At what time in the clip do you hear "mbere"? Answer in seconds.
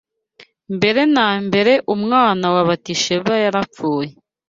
0.75-1.01, 1.45-1.73